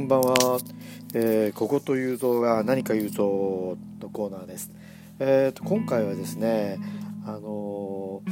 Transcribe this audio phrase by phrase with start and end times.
[0.00, 0.58] こんばんは、
[1.12, 4.70] えー、ここというぞが何か言うぞのコーナーです。
[5.18, 6.78] えーと、今回はですね、
[7.26, 8.22] あの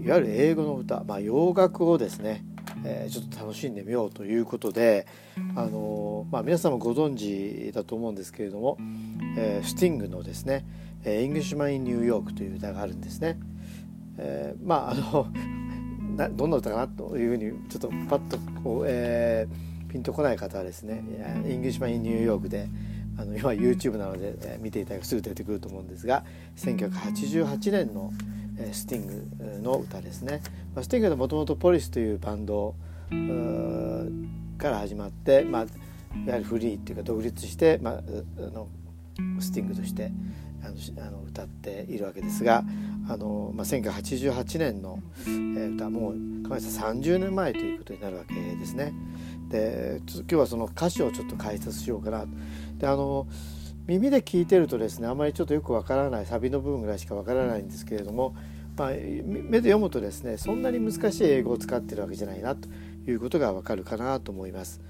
[0.00, 2.44] ー、いわゆる英語の歌、まあ、洋楽をですね、
[2.84, 5.08] えー、ちょっと楽しんでみようということで、
[5.56, 8.78] あのー、まあ、皆さんもご存知だと思うんですけれども、
[9.36, 13.40] え、スティングのですね「Englishman in New York」という歌があるんですね。
[14.18, 15.26] え、まああの
[16.16, 26.24] などんな歌かなというふうにちょっとパッとこう、えー、ピンとこない方はですね「Englishman in New York で」あの今 YouTube なので、えー、見ていただくすぐ出てくると思うんですが
[26.56, 28.10] 1988年の、
[28.56, 30.40] えー、スティングの歌ですね。
[30.74, 32.74] まあ、スティングはもともとポリスというバンド
[34.56, 35.68] から始まって、まあ、いわ
[36.36, 38.02] ゆるフリーっていうか独立して、まあ、
[38.38, 38.68] あの
[39.40, 40.10] スティングとして
[40.64, 42.64] あのあの歌っているわけですが
[43.08, 46.12] あの、まあ、1988年の、えー、歌もう
[46.48, 48.94] 考えたら30年前ということになるわけですね。
[49.52, 52.26] で今日はその歌詞をちょっと解説しようかな。
[52.78, 53.28] であの
[53.86, 58.34] 耳で聞いてるとですねあまりちょっとよくわからないサビの部分ぐらいしかわからないんですけれども、
[58.76, 62.68] まあ、目で読むとですねそんなに難しい英語を使ってるわけじゃないなと
[63.06, 64.80] いうことがわかるかなと思います。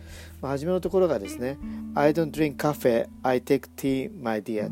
[0.40, 1.58] まあ、初めのところがですね
[1.94, 4.70] 「I don't drink coffee, I take tea, my dear」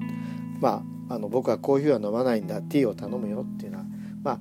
[0.61, 3.85] まあ、あの僕はコーヒーは飲まないんだティーを頼むよっていうのは
[4.23, 4.41] まあ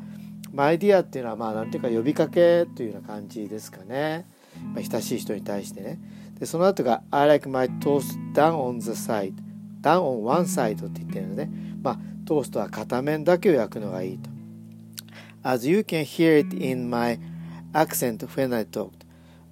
[0.52, 4.26] マイディアっていうのはまあなんていうか呼びかけというような感じですかね、
[4.74, 6.00] まあ、親しい人に対してね。
[6.40, 9.34] でその後が I like my toast down on the side
[9.82, 11.52] down on one side って言ってるのね。
[11.82, 14.30] まあトーストは片面だけを焼くのがいいと。
[15.42, 17.20] As you can hear it in my
[17.74, 18.92] accent when I talk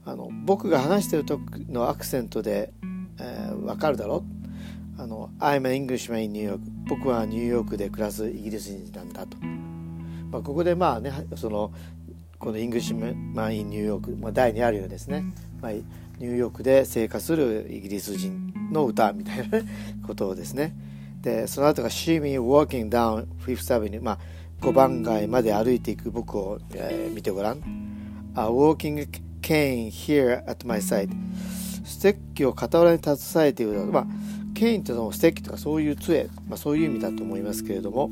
[0.06, 2.72] あの僕が話してる時のアクセントで、
[3.20, 4.24] えー、分かるだろ？
[4.98, 9.38] あの I'm an Englishman in New York 僕はニューヨークで暮らすイギリス人なんだと、
[10.32, 11.72] まあ、ここでまあねその
[12.40, 15.24] この Englishman in New York、まあ、題にあるようですね、
[15.60, 19.62] まあ、ニューヨークで生活するイギリス人の歌みたいな
[20.06, 20.76] ことをですね。
[21.22, 24.20] でその後が「See me walking down Fifth Avenue」まあ
[24.62, 27.58] 5番街まで歩いていく僕を、えー、見てごらん
[28.36, 29.08] 「A walking
[29.42, 31.10] cane here at my side」
[31.84, 33.86] ステッキを傍らに携えている。
[33.86, 34.08] まあ
[34.54, 38.10] cane とのステッキとかそういう杖、まあ、そういう意味だと思いますけれども。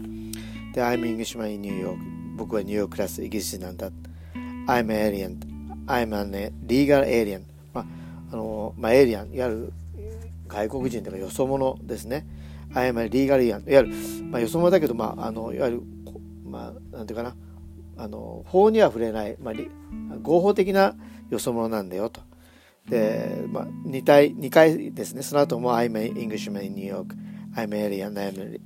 [0.73, 1.97] で I'm Englishman in New York
[2.37, 3.89] 僕はニューヨーククラスイギリス人なんだ
[4.67, 5.39] I'm an alien.
[5.87, 7.43] I'm an legal alien.
[7.73, 7.85] まあ
[8.31, 9.73] あのまあ、エイリアンいわゆる
[10.47, 12.25] 外国人とかよそ者ですね。
[12.73, 13.89] I'm a legal alien いわゆる、
[14.31, 15.81] まあ、よそ者だけど、まあ、あのいわゆる
[16.43, 17.35] まあなんていうかな。
[17.97, 19.53] あの法には触れない、まあ、
[20.21, 20.95] 合法的な
[21.29, 22.21] よそ者なんだよと。
[22.89, 25.23] で、まあ、2, 体2回ですね。
[25.23, 27.15] その後も I'm an Englishman in New York,
[27.55, 28.57] I'm an alien, I'm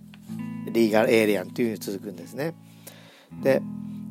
[0.68, 2.54] a legal alien というふうに続くんですね。
[3.44, 3.62] で、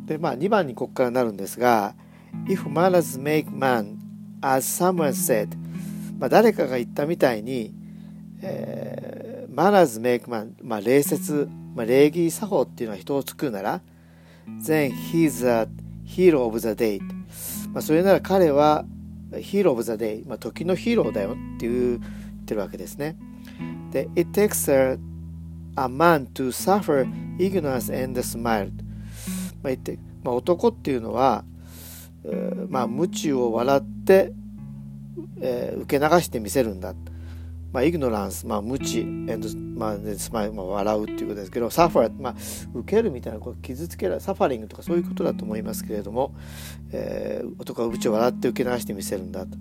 [0.09, 1.95] でまあ、2番にここからなるんですが、
[2.47, 3.97] If manners make man,
[4.41, 5.55] as someone said,
[6.19, 7.75] まあ、誰かが言ったみたいに、
[8.41, 13.83] えー、manners make man、まあ、礼節、まあ、礼儀作法っていうのは人を作るなら、
[14.65, 15.69] then he's a
[16.07, 17.01] hero of the day、
[17.75, 18.87] まあ、それなら彼は
[19.39, 22.09] ヒーロー・オブ・ザ・デイ、まあ、時のヒーローだよっていう言
[22.43, 23.17] ってるわけですね。
[23.93, 24.99] で、It takes a,
[25.77, 27.07] a man to suffer
[27.39, 28.71] ignorance and smile、
[29.63, 31.45] まあ、言ってまあ、男っていうのは、
[32.69, 34.33] まあ、無知を笑って、
[35.41, 36.95] えー、受け流してみせるんだ。
[37.73, 42.35] まあ、イグノランス、まあ、無知、まあ、スマイル、まあ、笑うっていうことですけど、サファー、まあ、
[42.75, 46.35] 受けるみたいな、こう傷つける、サファリングとかそういうことだと思いますけれども、
[46.93, 49.57] えー、男は無知を笑って受け流してみせるんだと。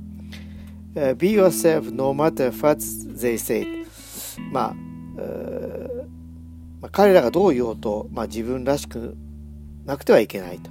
[0.95, 3.67] Uh, be yourself no matter what they say.
[4.51, 4.75] まあ、
[5.21, 6.07] uh,
[6.81, 9.15] まあ、彼らがどう言おうと、まあ、自分らしく
[9.87, 10.69] なくてはいけないと。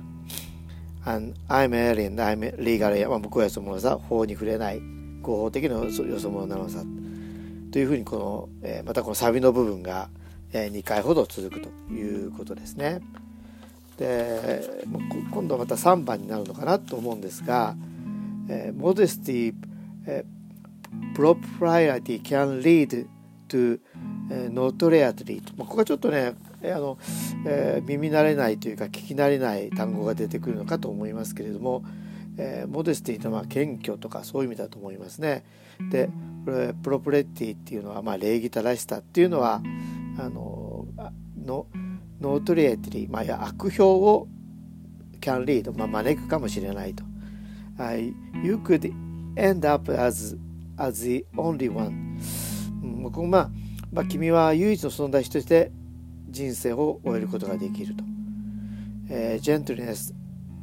[1.05, 4.81] And I'm alien, I'm legal, まあ、僕はよそ者さ、法に触れない、
[5.23, 6.85] 合法的なよそ者なのさ。
[7.73, 10.09] というふうにこの、えー、またこのサビの部分が、
[10.53, 13.01] えー、2回ほど続くということですね。
[13.99, 14.85] で
[15.31, 17.75] 今度はまた3番になるのかなと思うんですが
[18.49, 19.55] 「えー、Modesty、
[20.07, 23.07] えー、Propriety can lead
[23.49, 23.81] to、
[24.31, 26.99] えー、notoriety」まあ、ここはちょっとねえあの、
[27.47, 31.85] えー、耳慣れないというか聞き慣れない単語が出てくるのかと思いますけれども、
[32.39, 35.45] えー、モデスティというのは謙虚とかそういう意味だと思いますね。
[35.91, 36.09] で
[36.47, 39.63] プロプレッティっていうのは、まあ、礼儀正しさっていうのは
[40.19, 40.87] あの
[41.45, 41.67] の
[42.21, 44.27] notoriety まあ、や悪評を
[45.21, 47.05] can lead、まあ、招くかもしれないと。
[47.79, 48.13] Uh,
[48.43, 48.91] you could
[49.37, 50.39] end up as,
[50.79, 52.19] as the only one、
[52.83, 53.51] うん、こまあ、
[53.93, 55.71] まあ、君は唯一の存在として
[56.37, 58.05] 人生を終えることができると。
[59.09, 60.13] Uh, gentleness、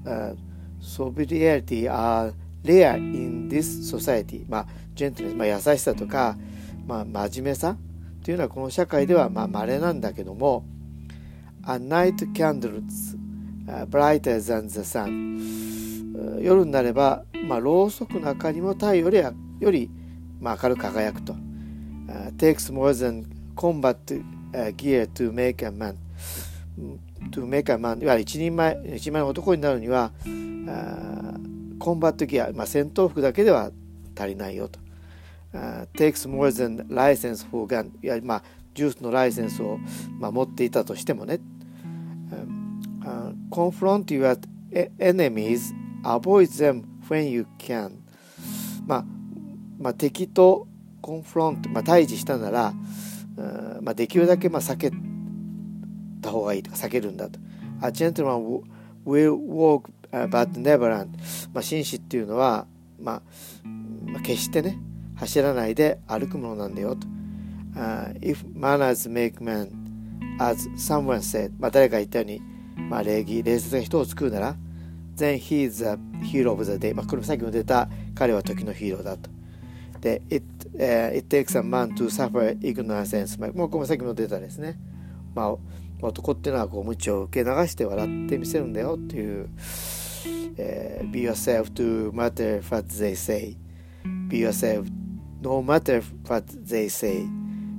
[0.06, 0.36] uh,
[0.80, 2.34] sobriety are
[2.64, 6.38] rare in this society まあ gentle まあ、優しさとか、
[6.86, 7.78] まあ、真面目さ
[8.24, 10.66] というのはこの社会ではまあ稀なんだけども
[11.66, 13.18] A night candles
[13.90, 19.18] brighter than the sun 夜になれば、まあ、ろうそくの明かりも太陽より
[19.62, 19.90] より、
[20.40, 23.96] まあ、明るく輝くと、uh, takes more than combat
[24.76, 25.96] gear to make a man
[27.32, 30.12] to make a man いわゆる一人前一人前の男になるには
[31.80, 33.72] コンバットギア、まあ、戦闘服だけでは
[34.18, 34.80] 足りないよと。
[35.54, 39.78] Uh, takes more than license for gun いやまあジュースのライセンスを、
[40.20, 41.40] まあ、持っていたとしてもね、
[43.02, 44.36] uh, confront your
[44.98, 45.72] enemies
[46.04, 47.92] avoid them when you can
[48.88, 49.06] まあ、
[49.78, 50.68] まあ、敵と
[51.02, 53.13] コンフロント、まあ、対峙したなら、uh,
[53.82, 54.92] まあ、できるだけまあ避け
[56.22, 57.40] た方がいいとか避けるんだと
[57.82, 58.62] A gentleman
[59.06, 61.08] will walk but never run
[61.54, 62.68] まあ紳士っていうのは、
[63.00, 63.22] まあ、
[64.06, 64.78] まあ、決してね
[65.16, 67.08] 走らないで歩くものなんだよと。
[67.76, 69.68] Uh, if manners make man,
[70.40, 72.40] as someone said, まあ、誰か言ったように、
[72.90, 74.56] まあ、礼儀、礼節が人を救うなら、
[75.18, 76.94] then he is the hero of the day.
[76.94, 79.30] まあ、これもさっきも出た、彼は時のヒーローだと。
[80.04, 80.46] で、it,、
[80.76, 83.40] uh, it takes a man to suffer ignorance.
[83.40, 84.78] まあ、もうこれもさっきも出たですね。
[85.34, 85.56] まあ、
[86.02, 89.50] 男っていうのはこう無知を受け流して笑ってみせるんだよっていう、
[90.58, 93.56] えー、be yourself to matter what they say.
[94.34, 94.88] be yourself
[95.42, 97.26] no matter what they say.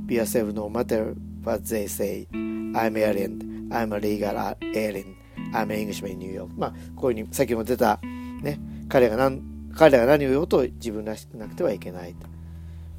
[0.07, 2.27] Be yourself no matter what they say.
[2.33, 3.69] I'm alien.
[3.73, 5.17] I'm a legal alien.
[5.53, 6.51] I'm an Englishman in New York.
[6.57, 8.01] まあ、こういうふうに、さっきも出た、
[8.43, 9.43] ね、彼が何、
[9.77, 12.27] 彼らが何を言おうと自分らしくなくてはいけないと。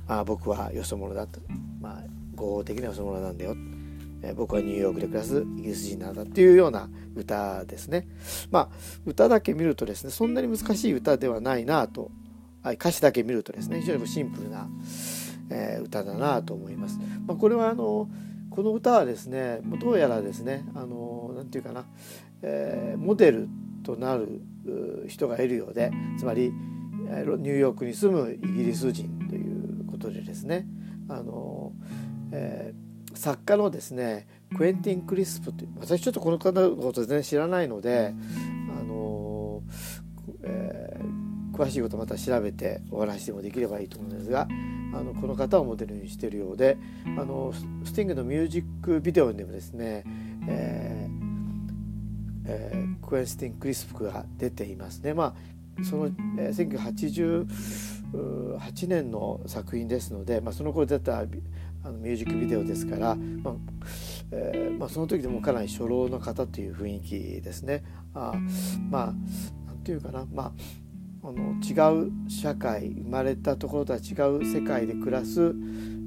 [0.07, 1.39] まあ、僕はよそ者だと。
[1.81, 2.03] まあ、
[2.35, 3.55] 合法的なよそ者なんだよ。
[4.21, 8.07] え僕はニューヨークで暮らすイギリス人なんだっていうような歌ですね。
[8.51, 8.69] まあ、
[9.05, 12.11] 歌だけ見るとですね、そんなに難しい歌ではないなと
[12.65, 14.67] はい、歌詞だけ見るとですね非常にシンプルな、
[15.51, 16.97] えー、歌だなと思います。
[17.27, 18.09] まあ、これはあの
[18.49, 21.85] この歌はですねどうやらですねあのなんていうかな、
[22.41, 23.49] えー、モデル
[23.85, 24.41] となる
[25.07, 30.65] 人がいるようでつまりニューヨークに住むイギリス人ということでですね
[31.07, 31.71] あの、
[32.31, 38.13] えー、作家のですねクエンティン・クリスプという私ちょっとこの方のこと全然知らないので
[38.79, 39.61] あの、
[40.43, 44.47] えー詳しいことまた調べてお話でもできればいいと思うんですが
[44.93, 47.53] あのこの方をモデルにしているようであの
[47.85, 50.03] スティングのミュージックビデオでもですね、
[50.47, 51.25] えー
[52.47, 55.13] えー、クエンスティン・クリスプが出ていますね。
[55.13, 55.35] ま
[55.79, 56.05] あその、
[56.37, 57.45] えー、
[58.13, 61.25] 1988年の作品ですので、まあ、その頃出たあ
[61.83, 63.55] のミュージックビデオですから、まあ
[64.31, 67.83] えーまあ、その時でもかなり初老の方という雰囲気ですね。
[68.13, 68.33] あ
[68.89, 69.13] まあ
[69.67, 70.51] なんていうかな、まあ
[71.27, 71.73] あの違
[72.07, 75.55] う社会生まれたところとは違う世界で暮らす、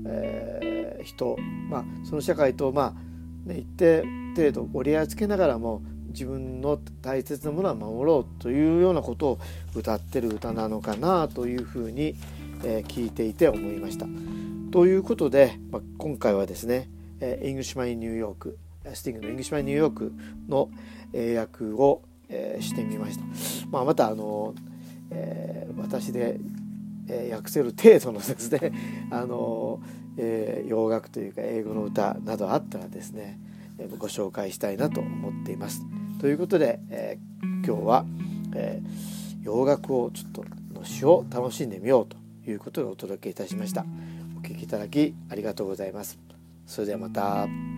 [0.06, 1.36] えー、人、
[1.68, 4.04] まあ、その社会と、まあね、一定
[4.36, 5.82] 程度折り合いつけながらも
[6.18, 9.38] 自分の大切なものは守ろうというようなことを
[9.76, 12.16] 歌ってる歌なのかなというふうに、
[12.64, 14.06] えー、聞いていて思いました。
[14.72, 18.58] ということで、まあ、今回はですね「えー、イングシュマン・ニューヨーク」
[18.92, 20.12] スティングの「イングシュマン・ニューヨーク」
[20.48, 20.70] の
[21.12, 23.24] 英訳を、えー、してみました。
[23.70, 24.54] まあ、またあの
[25.10, 26.38] えー、私で、
[27.32, 28.70] 訳せる程度のですね
[29.10, 29.80] あの、
[30.18, 33.38] えー、洋楽というか英語の歌などあったらですね、
[33.98, 35.86] ご紹介したいなと思っています。
[36.18, 38.04] ということで、えー、今日は、
[38.54, 40.44] えー、洋楽をちょっと
[40.74, 42.16] の詩を楽しんでみようと
[42.50, 43.84] いうことでお届けいたしました。
[44.38, 46.18] お聴きいただきありがとうございます。
[46.66, 47.77] それではまた。